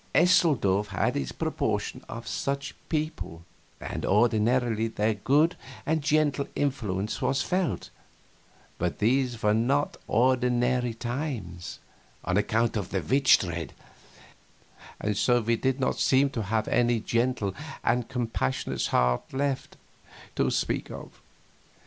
[0.15, 3.43] Eseldorf had its proportion of such people,
[3.79, 7.91] and ordinarily their good and gentle influence was felt,
[8.79, 11.77] but these were not ordinary times
[12.25, 13.73] on account of the witch dread
[14.99, 19.77] and so we did not seem to have any gentle and compassionate hearts left,
[20.35, 21.21] to speak of.